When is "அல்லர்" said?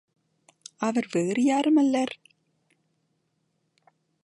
1.75-2.13